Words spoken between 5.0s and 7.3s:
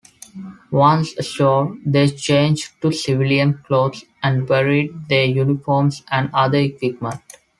their uniforms and other equipment.